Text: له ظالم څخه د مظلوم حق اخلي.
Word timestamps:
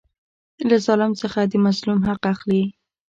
له 0.69 0.77
ظالم 0.85 1.11
څخه 1.21 1.39
د 1.51 1.53
مظلوم 1.65 1.99
حق 2.07 2.23
اخلي. 2.33 2.63